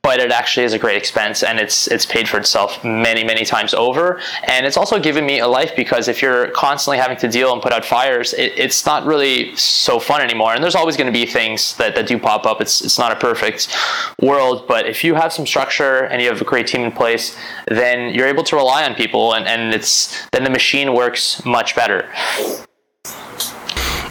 [0.01, 3.43] But it actually is a great expense, and it's it's paid for itself many many
[3.43, 4.21] times over.
[4.43, 7.61] And it's also given me a life because if you're constantly having to deal and
[7.61, 10.53] put out fires, it, it's not really so fun anymore.
[10.53, 12.61] And there's always going to be things that, that do pop up.
[12.61, 13.75] It's it's not a perfect
[14.21, 17.35] world, but if you have some structure and you have a great team in place,
[17.67, 21.75] then you're able to rely on people, and, and it's then the machine works much
[21.75, 22.07] better.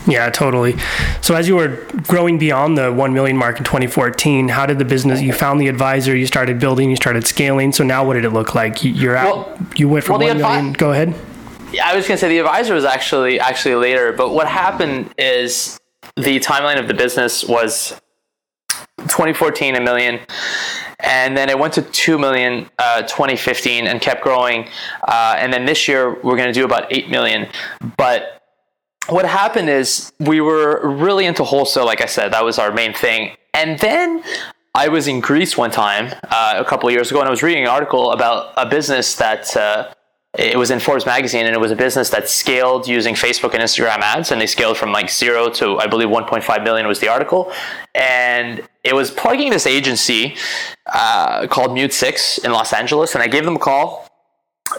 [0.09, 0.75] Yeah, totally.
[1.21, 4.85] So as you were growing beyond the 1 million mark in 2014, how did the
[4.85, 7.73] business you found the advisor, you started building, you started scaling.
[7.73, 8.83] So now what did it look like?
[8.83, 10.73] You're at well, you went from well, 1 million.
[10.73, 11.15] Advi- go ahead.
[11.83, 15.79] I was going to say the advisor was actually actually later, but what happened is
[16.17, 18.01] the timeline of the business was
[18.99, 20.21] 2014 a million
[21.01, 24.69] and then it went to 2 million uh, 2015 and kept growing
[25.07, 27.49] uh, and then this year we're going to do about 8 million
[27.97, 28.38] but
[29.09, 32.93] what happened is we were really into wholesale, like I said, that was our main
[32.93, 33.37] thing.
[33.55, 34.23] And then
[34.75, 37.43] I was in Greece one time uh, a couple of years ago, and I was
[37.43, 39.89] reading an article about a business that uh,
[40.39, 43.63] it was in Forbes magazine, and it was a business that scaled using Facebook and
[43.63, 47.09] Instagram ads, and they scaled from like zero to I believe 1.5 million was the
[47.09, 47.51] article,
[47.95, 50.37] and it was plugging this agency
[50.87, 54.08] uh, called MuteSix in Los Angeles, and I gave them a call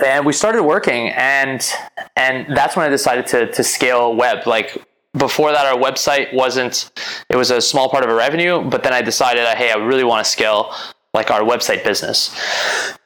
[0.06, 1.72] and we started working and
[2.16, 4.46] and that's when i decided to to scale web.
[4.46, 4.86] Like
[5.18, 6.92] before that our website wasn't
[7.30, 10.04] it was a small part of our revenue but then i decided hey i really
[10.04, 10.72] want to scale
[11.14, 12.36] like our website business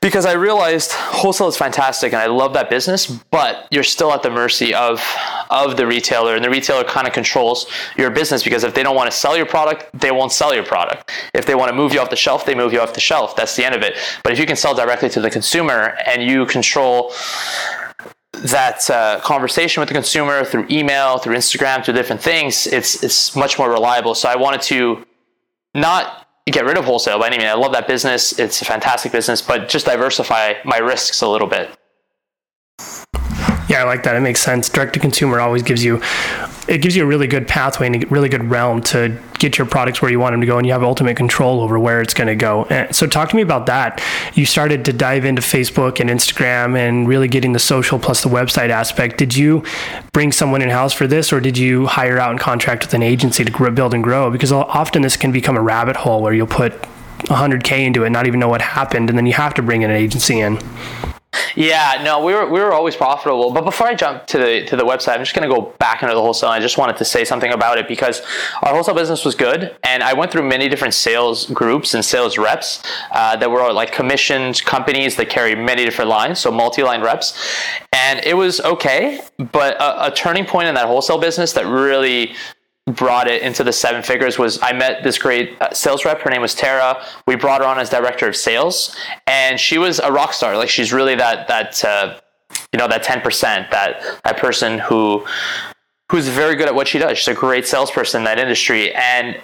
[0.03, 4.21] because I realized wholesale is fantastic and I love that business, but you're still at
[4.21, 5.01] the mercy of
[5.49, 8.95] of the retailer and the retailer kind of controls your business because if they don't
[8.95, 11.11] want to sell your product, they won't sell your product.
[11.33, 13.37] If they want to move you off the shelf, they move you off the shelf.
[13.37, 13.95] That's the end of it.
[14.23, 17.13] But if you can sell directly to the consumer and you control
[18.33, 23.37] that uh, conversation with the consumer through email, through Instagram, through different things, it's it's
[23.37, 24.15] much more reliable.
[24.15, 25.05] So I wanted to
[25.73, 27.49] not get rid of wholesale by any means.
[27.49, 28.37] I love that business.
[28.37, 31.69] It's a fantastic business, but just diversify my risks a little bit.
[33.73, 34.15] Yeah, I like that.
[34.15, 34.69] It makes sense.
[34.69, 35.99] Direct to consumer always gives you
[36.67, 39.65] it gives you a really good pathway and a really good realm to get your
[39.65, 42.13] products where you want them to go and you have ultimate control over where it's
[42.13, 42.65] going to go.
[42.65, 43.99] And so talk to me about that.
[44.35, 48.29] You started to dive into Facebook and Instagram and really getting the social plus the
[48.29, 49.17] website aspect.
[49.17, 49.63] Did you
[50.11, 53.01] bring someone in house for this or did you hire out and contract with an
[53.01, 54.29] agency to build and grow?
[54.29, 56.79] Because often this can become a rabbit hole where you'll put
[57.23, 59.89] 100k into it, not even know what happened and then you have to bring in
[59.89, 60.59] an agency in.
[61.55, 63.51] Yeah, no, we were we were always profitable.
[63.51, 66.01] But before I jump to the to the website, I'm just going to go back
[66.01, 66.49] into the wholesale.
[66.49, 68.21] I just wanted to say something about it because
[68.61, 72.37] our wholesale business was good, and I went through many different sales groups and sales
[72.37, 77.37] reps uh, that were like commissioned companies that carry many different lines, so multi-line reps,
[77.91, 79.21] and it was okay.
[79.37, 82.35] But a, a turning point in that wholesale business that really
[82.87, 86.21] brought it into the seven figures was I met this great uh, sales rep.
[86.21, 87.03] Her name was Tara.
[87.25, 90.57] We brought her on as director of sales, and she was a rock star.
[90.57, 92.19] Like she's really that that uh,
[92.73, 95.25] you know that ten percent that that person who
[96.11, 97.17] who's very good at what she does.
[97.17, 99.39] She's a great salesperson in that industry, and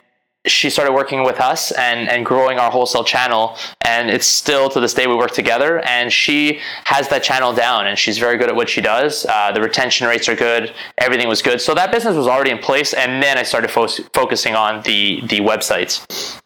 [0.45, 4.79] she started working with us and, and growing our wholesale channel and it's still to
[4.79, 8.47] this day we work together and she has that channel down and she's very good
[8.47, 11.91] at what she does uh, the retention rates are good everything was good so that
[11.91, 16.39] business was already in place and then i started fo- focusing on the the websites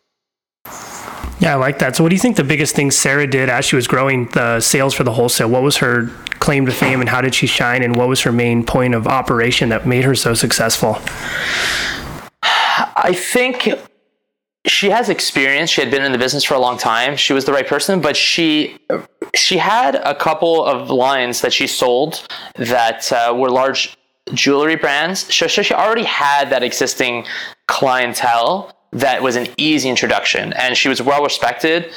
[1.39, 1.97] yeah, I like that.
[1.97, 4.61] So, what do you think the biggest thing Sarah did as she was growing the
[4.61, 5.49] sales for the wholesale?
[5.49, 6.05] What was her
[6.39, 7.83] claim to fame and how did she shine?
[7.83, 10.99] And what was her main point of operation that made her so successful?
[12.95, 13.69] I think
[14.65, 15.69] she has experience.
[15.69, 17.17] She had been in the business for a long time.
[17.17, 18.77] She was the right person, but she
[19.35, 23.97] she had a couple of lines that she sold that uh, were large
[24.33, 25.33] jewelry brands.
[25.33, 27.25] So, so she already had that existing
[27.67, 31.91] clientele that was an easy introduction, and she was well respected.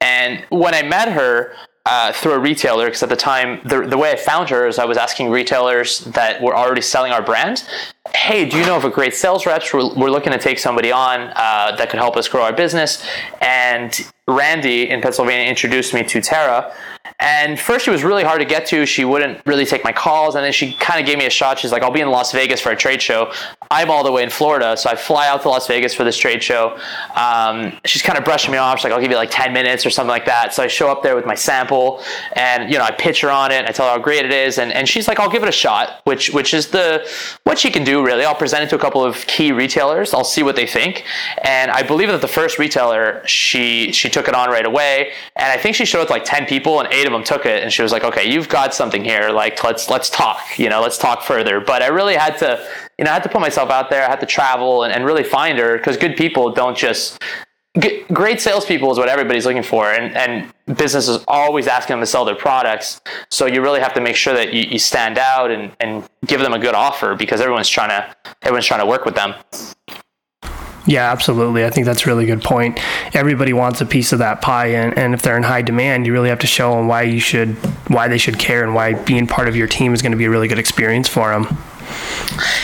[0.00, 1.54] And when I met her,
[1.88, 4.78] uh, through a retailer because at the time the, the way I found her is
[4.78, 7.64] I was asking retailers that were already selling our brand,
[8.14, 9.72] hey, do you know of a great sales reps?
[9.72, 13.04] We're, we're looking to take somebody on uh, that could help us grow our business.
[13.40, 16.74] And Randy in Pennsylvania introduced me to Tara.
[17.20, 18.86] And first, she was really hard to get to.
[18.86, 20.36] She wouldn't really take my calls.
[20.36, 21.58] And then she kind of gave me a shot.
[21.58, 23.32] She's like, I'll be in Las Vegas for a trade show.
[23.72, 24.76] I'm all the way in Florida.
[24.76, 26.78] So I fly out to Las Vegas for this trade show.
[27.16, 28.78] Um, she's kind of brushing me off.
[28.78, 30.54] She's like, I'll give you like 10 minutes or something like that.
[30.54, 32.02] So I show up there with my sample
[32.34, 33.66] and, you know, I pitch her on it.
[33.66, 34.58] I tell her how great it is.
[34.58, 37.04] And, and she's like, I'll give it a shot, which, which is the,
[37.42, 38.24] what she can do really.
[38.24, 40.14] I'll present it to a couple of key retailers.
[40.14, 41.04] I'll see what they think.
[41.42, 45.10] And I believe that the first retailer, she, she took it on right away.
[45.34, 47.46] And I think she showed it to like 10 people and eight of them took
[47.46, 47.62] it.
[47.62, 49.30] And she was like, okay, you've got something here.
[49.30, 51.60] Like, let's, let's talk, you know, let's talk further.
[51.60, 52.64] But I really had to,
[52.98, 54.04] you know, I had to put myself out there.
[54.04, 57.18] I had to travel and, and really find her because good people don't just
[58.12, 62.24] great salespeople is what everybody's looking for, and, and businesses always asking them to sell
[62.24, 63.00] their products.
[63.30, 66.40] So you really have to make sure that you, you stand out and, and give
[66.40, 69.34] them a good offer because everyone's trying to everyone's trying to work with them.
[70.88, 71.66] Yeah, absolutely.
[71.66, 72.80] I think that's a really good point.
[73.14, 76.14] Everybody wants a piece of that pie, and, and if they're in high demand, you
[76.14, 77.50] really have to show them why you should,
[77.88, 80.24] why they should care, and why being part of your team is going to be
[80.24, 81.58] a really good experience for them.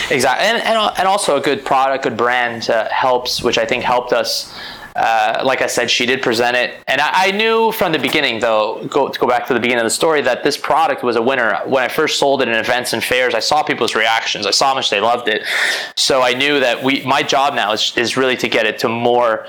[0.09, 3.83] Exactly, and, and, and also a good product, good brand uh, helps, which I think
[3.83, 4.51] helped us.
[4.95, 8.39] Uh, like I said, she did present it, and I, I, knew from the beginning,
[8.39, 11.17] though, go, to go back to the beginning of the story, that this product was
[11.17, 11.59] a winner.
[11.65, 14.45] When I first sold it in events and fairs, I saw people's reactions.
[14.45, 15.43] I saw how much they loved it,
[15.97, 17.03] so I knew that we.
[17.03, 19.47] My job now is, is really to get it to more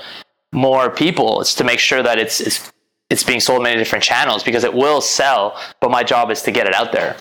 [0.51, 1.39] more people.
[1.39, 2.71] It's to make sure that it's, it's
[3.09, 5.57] it's being sold in many different channels because it will sell.
[5.79, 7.15] But my job is to get it out there.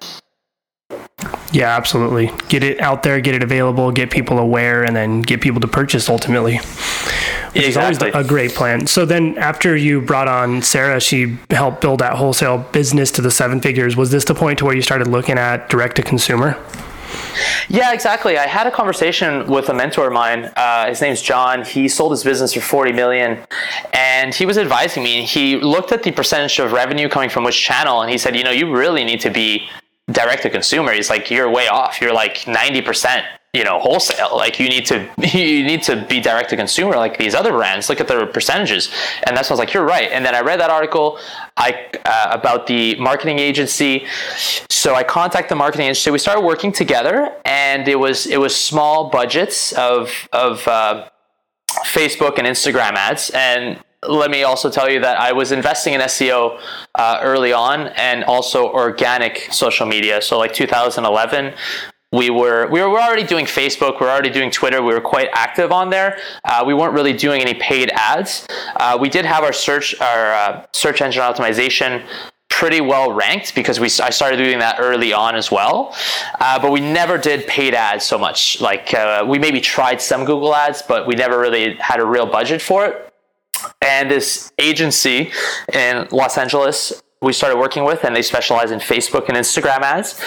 [1.57, 2.31] Yeah, absolutely.
[2.51, 5.67] Get it out there, get it available, get people aware, and then get people to
[5.67, 6.59] purchase ultimately.
[6.59, 8.09] Which exactly.
[8.09, 8.87] is always a great plan.
[8.87, 13.31] So then, after you brought on Sarah, she helped build that wholesale business to the
[13.31, 13.97] seven figures.
[13.97, 16.63] Was this the point to where you started looking at direct to consumer?
[17.71, 18.37] Yeah, exactly.
[18.37, 20.53] I had a conversation with a mentor of mine.
[20.57, 21.65] Uh, his name's John.
[21.65, 23.39] He sold his business for 40 million
[23.95, 25.23] and he was advising me.
[25.25, 28.45] He looked at the percentage of revenue coming from which channel and he said, you
[28.45, 29.69] know, you really need to be
[30.11, 32.01] direct to consumer is like you're way off.
[32.01, 33.25] You're like 90%
[33.57, 34.37] you know wholesale.
[34.37, 37.89] Like you need to you need to be direct to consumer like these other brands.
[37.89, 38.91] Look at their percentages.
[39.27, 40.11] And that's why i was like you're right.
[40.13, 41.19] And then i read that article
[41.57, 44.07] i uh, about the marketing agency.
[44.69, 46.11] So i contacted the marketing agency.
[46.11, 51.09] We started working together and it was it was small budgets of of uh,
[51.97, 53.31] facebook and instagram ads.
[53.31, 56.61] And let me also tell you that I was investing in SEO
[56.95, 60.21] uh, early on and also organic social media.
[60.23, 61.55] So like 2011,
[62.13, 64.83] we were we were already doing Facebook, we were already doing Twitter.
[64.83, 66.19] We were quite active on there.
[66.45, 68.47] Uh, we weren't really doing any paid ads.
[68.77, 72.07] Uh, we did have our search our uh, search engine optimization
[72.49, 75.95] pretty well ranked because we I started doing that early on as well.
[76.41, 78.61] Uh, but we never did paid ads so much.
[78.61, 82.27] Like uh, we maybe tried some Google ads, but we never really had a real
[82.27, 83.06] budget for it
[83.81, 85.33] and this agency
[85.73, 90.21] in Los Angeles we started working with, and they specialize in Facebook and Instagram ads.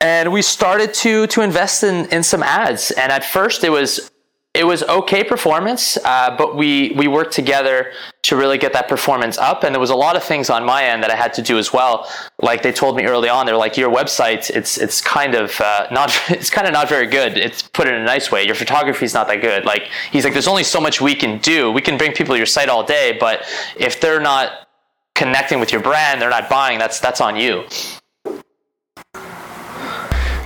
[0.00, 2.90] And we started to to invest in in some ads.
[2.92, 4.10] And at first, it was
[4.54, 9.36] it was okay performance, uh, but we we worked together to really get that performance
[9.36, 9.64] up.
[9.64, 11.58] And there was a lot of things on my end that I had to do
[11.58, 12.08] as well.
[12.40, 15.88] Like they told me early on, they're like, your website, it's it's kind of uh,
[15.90, 17.36] not it's kind of not very good.
[17.36, 18.46] It's put in a nice way.
[18.46, 19.64] Your photography is not that good.
[19.64, 21.72] Like he's like, there's only so much we can do.
[21.72, 23.42] We can bring people to your site all day, but
[23.76, 24.68] if they're not
[25.16, 26.78] connecting with your brand, they're not buying.
[26.78, 27.64] That's that's on you.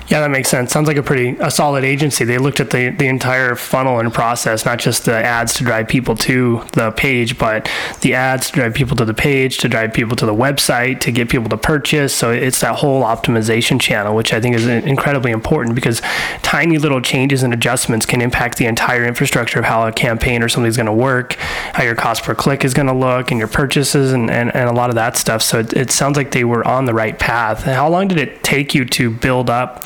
[0.09, 0.73] Yeah, that makes sense.
[0.73, 2.25] Sounds like a pretty a solid agency.
[2.25, 5.87] They looked at the, the entire funnel and process, not just the ads to drive
[5.87, 9.93] people to the page, but the ads to drive people to the page, to drive
[9.93, 12.15] people to the website, to get people to purchase.
[12.15, 16.01] So it's that whole optimization channel, which I think is incredibly important because
[16.43, 20.49] tiny little changes and adjustments can impact the entire infrastructure of how a campaign or
[20.49, 21.35] something's going to work,
[21.75, 24.71] how your cost per click is going to look, and your purchases, and, and, and
[24.71, 25.43] a lot of that stuff.
[25.43, 27.65] So it, it sounds like they were on the right path.
[27.65, 29.85] How long did it take you to build up?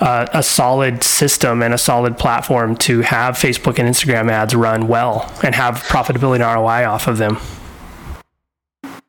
[0.00, 4.88] Uh, a solid system and a solid platform to have Facebook and Instagram ads run
[4.88, 7.38] well and have profitability and ROI off of them?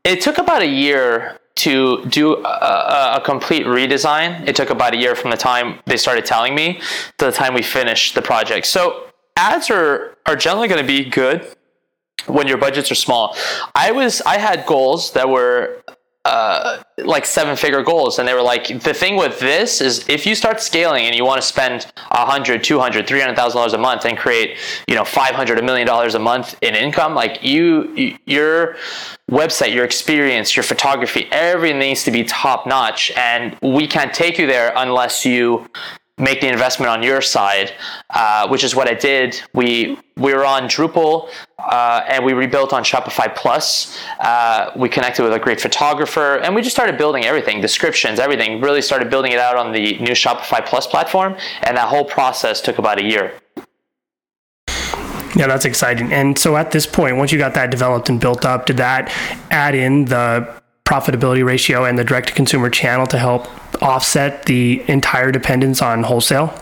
[0.04, 4.48] It took about a year to do a, a, complete redesign.
[4.48, 6.80] It took about a year from the time they started telling me
[7.18, 8.68] to the time we finished the project.
[8.68, 11.48] So ads are are generally going to be good
[12.28, 13.36] when your budgets are small.
[13.74, 15.82] I was I had goals that were
[16.28, 20.26] uh, like seven figure goals and they were like the thing with this is if
[20.26, 24.18] you start scaling and you want to spend 100 200 300000 dollars a month and
[24.18, 24.58] create
[24.90, 28.76] you know 500 a million dollars a month in income like you your
[29.32, 34.38] website your experience your photography everything needs to be top notch and we can't take
[34.38, 35.66] you there unless you
[36.18, 37.74] make the investment on your side,
[38.10, 39.40] uh, which is what I did.
[39.54, 41.30] We we were on Drupal
[41.60, 43.98] uh, and we rebuilt on Shopify Plus.
[44.20, 48.62] Uh, we connected with a great photographer and we just started building everything, descriptions, everything.
[48.62, 52.62] Really started building it out on the new Shopify Plus platform, and that whole process
[52.62, 53.34] took about a year.
[55.36, 56.12] Yeah, that's exciting.
[56.14, 59.12] And so at this point, once you got that developed and built up, did that
[59.52, 63.46] add in the profitability ratio and the direct to consumer channel to help
[63.84, 66.58] offset the entire dependence on wholesale?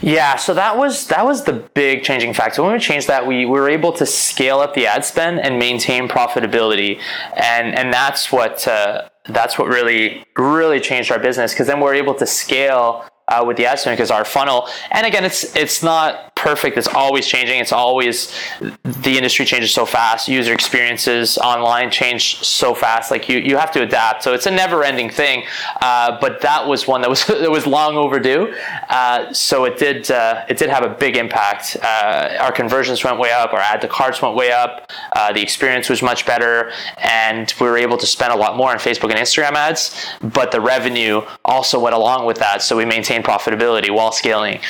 [0.00, 2.62] Yeah, so that was that was the big changing factor.
[2.62, 5.58] When we changed that, we, we were able to scale up the ad spend and
[5.58, 7.00] maintain profitability,
[7.36, 11.94] and and that's what uh, that's what really really changed our business because then we're
[11.94, 15.82] able to scale uh, with the ad spend because our funnel and again it's it's
[15.82, 16.78] not perfect.
[16.78, 17.58] It's always changing.
[17.58, 20.28] It's always the industry changes so fast.
[20.28, 23.10] User experiences online change so fast.
[23.10, 24.22] Like you you have to adapt.
[24.22, 25.44] So it's a never ending thing.
[25.80, 28.54] Uh, but that was one that was that was long overdue.
[28.88, 31.76] Uh, so it did uh, it did have a big impact.
[31.82, 33.52] Uh, our conversions went way up.
[33.52, 34.90] Our add to carts went way up.
[35.12, 36.70] Uh, the experience was much better.
[36.98, 40.06] And we were able to spend a lot more on Facebook and Instagram ads.
[40.22, 42.62] But the revenue also went along with that.
[42.62, 44.60] So we maintained profitability while scaling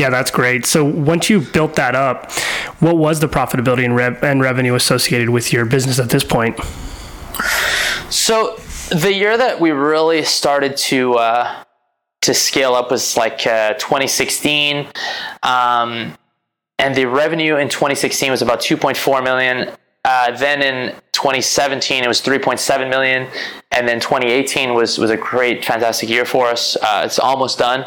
[0.00, 0.64] yeah, that's great.
[0.64, 2.32] So once you built that up,
[2.80, 6.58] what was the profitability and, and revenue associated with your business at this point?
[8.08, 8.56] So
[8.90, 11.64] the year that we really started to uh,
[12.22, 14.86] to scale up was like uh, 2016,
[15.42, 16.16] um,
[16.78, 19.70] and the revenue in 2016 was about 2.4 million.
[20.02, 23.28] Uh, then in 2017 it was 3.7 million,
[23.70, 26.76] and then 2018 was was a great, fantastic year for us.
[26.76, 27.84] Uh, it's almost done.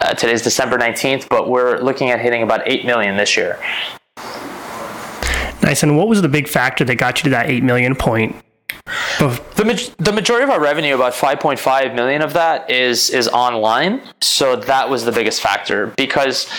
[0.00, 3.58] Uh, today's December 19th, but we're looking at hitting about 8 million this year.
[5.62, 5.82] Nice.
[5.82, 8.36] And what was the big factor that got you to that 8 million point?
[9.18, 14.00] The, the majority of our revenue, about 5.5 million of that, is is online.
[14.20, 16.50] So that was the biggest factor because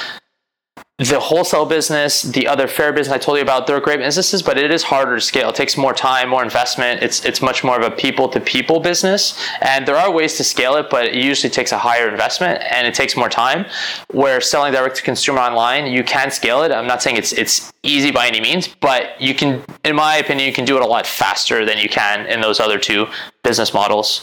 [1.00, 4.58] the wholesale business, the other fair business I told you about, they're great businesses, but
[4.58, 5.50] it is harder to scale.
[5.50, 7.02] It takes more time, more investment.
[7.02, 10.43] It's it's much more of a people to people business, and there are ways to
[10.43, 13.66] scale it, but it usually takes a higher investment and it takes more time.
[14.12, 16.72] Where selling direct to consumer online, you can scale it.
[16.74, 20.47] I'm not saying it's it's easy by any means, but you can, in my opinion,
[20.47, 23.08] you can do it a lot faster than you can in those other two
[23.41, 24.22] business models.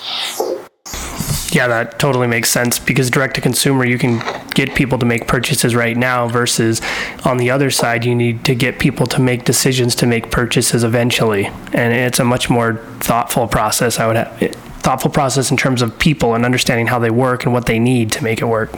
[1.57, 5.27] Yeah, that totally makes sense because direct to consumer, you can get people to make
[5.27, 6.83] purchases right now versus
[7.25, 10.85] on the other side, you need to get people to make decisions to make purchases
[10.85, 11.47] eventually.
[11.73, 14.55] And it's a much more thoughtful process, I would have.
[14.83, 18.13] Thoughtful process in terms of people and understanding how they work and what they need
[18.13, 18.77] to make it work.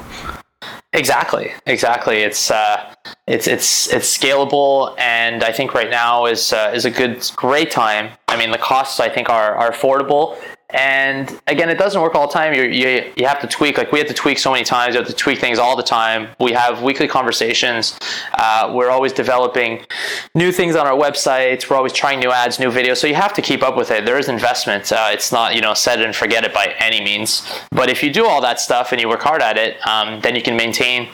[0.92, 2.18] Exactly, exactly.
[2.18, 2.94] It's uh,
[3.26, 7.72] it's it's it's scalable, and I think right now is uh, is a good great
[7.72, 8.12] time.
[8.28, 10.38] I mean, the costs I think are are affordable,
[10.70, 12.52] and again, it doesn't work all the time.
[12.52, 13.78] You, you, you have to tweak.
[13.78, 14.94] Like we have to tweak so many times.
[14.94, 16.28] You have to tweak things all the time.
[16.38, 17.98] We have weekly conversations.
[18.34, 19.86] Uh, we're always developing
[20.34, 21.70] new things on our websites.
[21.70, 22.98] We're always trying new ads, new videos.
[22.98, 24.04] So you have to keep up with it.
[24.04, 24.92] There is investment.
[24.92, 27.50] Uh, it's not you know set it and forget it by any means.
[27.70, 30.36] But if you do all that stuff and you work hard at it, um, then
[30.36, 31.08] you can maintain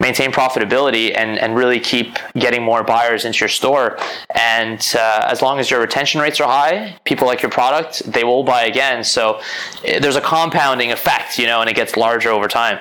[0.00, 3.98] maintain profitability and and really keep getting more buyers into your store.
[4.34, 8.24] And uh, as long as your retention rates are high, people like your product, they
[8.24, 9.04] will buy again again.
[9.04, 9.40] So
[9.84, 12.78] eh, there's a compounding effect, you know, and it gets larger over time.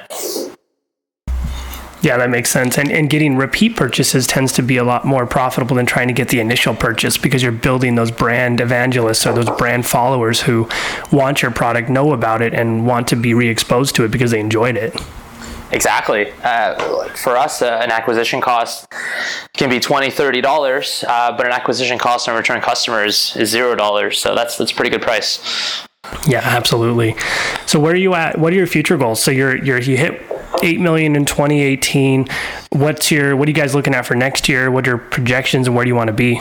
[2.01, 2.77] Yeah, that makes sense.
[2.77, 6.13] And, and getting repeat purchases tends to be a lot more profitable than trying to
[6.13, 10.67] get the initial purchase because you're building those brand evangelists or those brand followers who
[11.13, 14.31] want your product, know about it, and want to be re exposed to it because
[14.31, 14.93] they enjoyed it.
[15.73, 16.31] Exactly.
[16.43, 18.87] Uh, for us, uh, an acquisition cost
[19.57, 24.13] can be $20, $30, uh, but an acquisition cost on return customers is $0.
[24.13, 25.87] So that's, that's a pretty good price.
[26.27, 27.15] Yeah, absolutely.
[27.65, 28.37] So where are you at?
[28.37, 29.21] What are your future goals?
[29.21, 30.21] So you're you're you hit
[30.61, 32.27] eight million in 2018.
[32.71, 34.71] What's your what are you guys looking at for next year?
[34.71, 36.39] What are your projections and where do you want to be?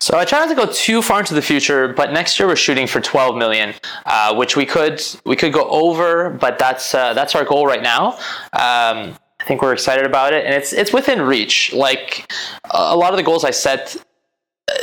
[0.00, 2.56] So I try not to go too far into the future, but next year we're
[2.56, 3.74] shooting for 12 million,
[4.04, 7.82] uh, which we could we could go over, but that's uh, that's our goal right
[7.82, 8.12] now.
[8.52, 11.72] Um, I think we're excited about it, and it's it's within reach.
[11.72, 12.30] Like
[12.70, 13.96] a lot of the goals I set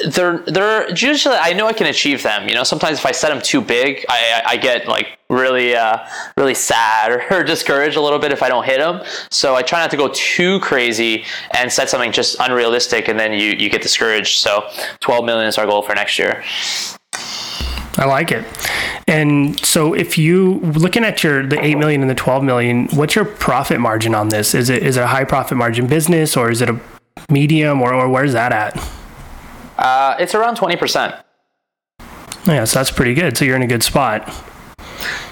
[0.07, 2.47] they're they're usually I know I can achieve them.
[2.47, 5.97] You know, sometimes if I set them too big, I I, get like really uh,
[6.37, 9.01] really sad or, or, discouraged a little bit if I don't hit them.
[9.29, 13.33] So I try not to go too crazy and set something just unrealistic, and then
[13.33, 14.39] you you get discouraged.
[14.39, 14.69] So
[15.01, 16.43] 12 million is our goal for next year.
[17.95, 18.45] I like it.
[19.07, 23.15] And so if you looking at your the 8 million and the 12 million, what's
[23.15, 24.55] your profit margin on this?
[24.55, 26.79] Is it is it a high profit margin business or is it a
[27.29, 29.02] medium or, or where's that at?
[29.83, 31.21] Uh, it's around 20%.
[32.45, 33.37] Yeah, so that's pretty good.
[33.37, 34.27] So you're in a good spot.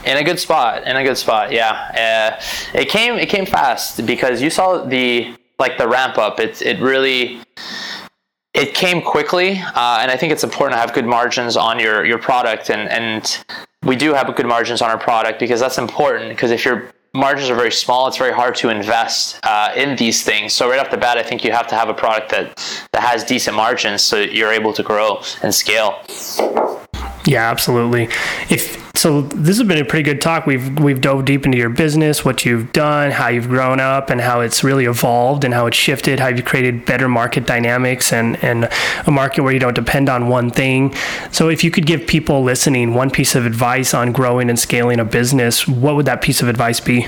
[0.06, 0.84] In a good spot.
[0.86, 1.52] In a good spot.
[1.52, 2.38] Yeah.
[2.38, 6.39] Uh, it came it came fast because you saw the like the ramp up.
[6.39, 7.41] It it really
[8.54, 12.06] it came quickly, uh, and I think it's important to have good margins on your
[12.06, 13.45] your product, and and
[13.84, 16.30] we do have good margins on our product because that's important.
[16.30, 20.24] Because if your margins are very small, it's very hard to invest uh, in these
[20.24, 20.53] things.
[20.53, 22.57] So right off the bat, I think you have to have a product that
[22.91, 26.01] that has decent margins, so you're able to grow and scale.
[27.26, 28.05] Yeah, absolutely.
[28.49, 30.45] If so, this has been a pretty good talk.
[30.45, 34.22] We've we've dove deep into your business, what you've done, how you've grown up, and
[34.22, 36.20] how it's really evolved, and how it's shifted.
[36.20, 38.70] How you've created better market dynamics and and
[39.08, 40.93] a market where you don't depend on one thing.
[41.32, 44.99] So, if you could give people listening one piece of advice on growing and scaling
[44.99, 47.08] a business, what would that piece of advice be?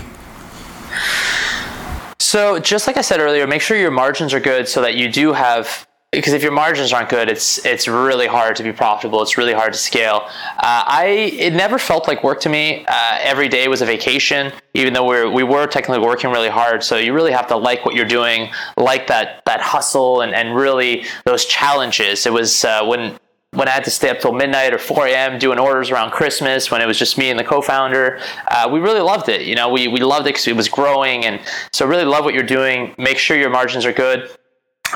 [2.18, 5.12] So, just like I said earlier, make sure your margins are good so that you
[5.12, 9.22] do have because if your margins aren't good, it's it's really hard to be profitable.
[9.22, 10.28] It's really hard to scale.
[10.58, 11.06] Uh, I
[11.38, 12.86] it never felt like work to me.
[12.88, 16.50] Uh, every day was a vacation, even though we are we were technically working really
[16.50, 16.84] hard.
[16.84, 20.56] So you really have to like what you're doing, like that that hustle, and and
[20.56, 22.26] really those challenges.
[22.26, 23.18] It was uh, when
[23.52, 25.38] when I had to stay up till midnight or 4 a.m.
[25.38, 29.02] doing orders around Christmas, when it was just me and the co-founder, uh, we really
[29.02, 29.44] loved it.
[29.44, 31.40] You know, we we loved it because it was growing, and
[31.72, 32.94] so really love what you're doing.
[32.98, 34.30] Make sure your margins are good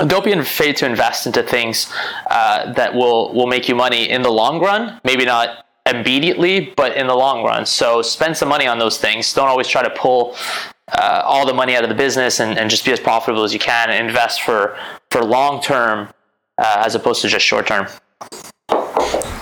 [0.05, 1.91] don't be afraid to invest into things
[2.29, 4.99] uh, that will will make you money in the long run.
[5.03, 7.65] Maybe not immediately, but in the long run.
[7.65, 9.33] So spend some money on those things.
[9.33, 10.35] Don't always try to pull
[10.91, 13.53] uh, all the money out of the business and, and just be as profitable as
[13.53, 14.77] you can and invest for
[15.11, 16.09] for long term
[16.57, 17.87] uh, as opposed to just short term.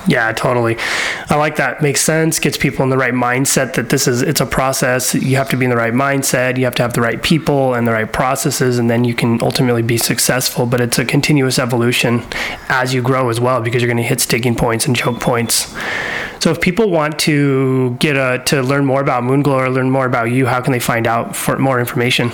[0.08, 0.78] Yeah, totally.
[1.30, 1.82] I like that.
[1.82, 2.38] Makes sense.
[2.38, 5.16] Gets people in the right mindset that this is it's a process.
[5.16, 6.58] You have to be in the right mindset.
[6.58, 9.41] You have to have the right people and the right processes, and then you can
[9.41, 10.68] ultimately be successful.
[10.68, 12.24] But it's a continuous evolution
[12.70, 15.74] as you grow as well, because you're going to hit sticking points and choke points.
[16.39, 20.06] So if people want to get a to learn more about Moonglow or learn more
[20.06, 22.32] about you, how can they find out for more information?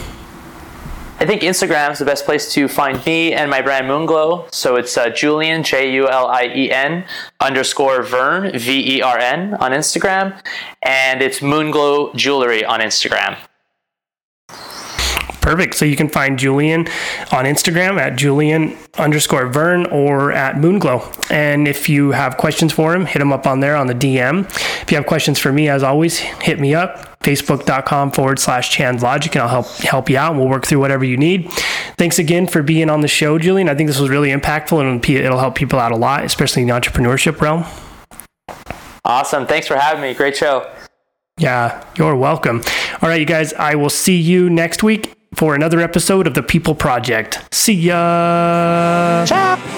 [1.22, 4.52] I think Instagram is the best place to find me and my brand Moonglow.
[4.52, 7.06] So it's uh, Julien, J U L I E N,
[7.40, 10.42] underscore Vern, V E R N, on Instagram.
[10.82, 13.38] And it's Moonglow Jewelry on Instagram.
[15.42, 15.74] Perfect.
[15.74, 16.82] So you can find Julien
[17.32, 21.32] on Instagram at Julien underscore Vern or at Moonglow.
[21.32, 24.46] And if you have questions for him, hit him up on there on the DM.
[24.84, 29.02] If you have questions for me, as always, hit me up, facebook.com forward slash Chan's
[29.02, 31.52] Logic, and I'll help help you out and we'll work through whatever you need.
[31.98, 33.68] Thanks again for being on the show, Julien.
[33.68, 36.68] I think this was really impactful and it'll help people out a lot, especially in
[36.68, 37.66] the entrepreneurship realm.
[39.04, 39.48] Awesome.
[39.48, 40.14] Thanks for having me.
[40.14, 40.72] Great show.
[41.40, 42.62] Yeah, you're welcome.
[43.02, 46.44] All right, you guys, I will see you next week for another episode of The
[46.44, 47.40] People Project.
[47.54, 49.26] See ya!
[49.26, 49.71] Ciao!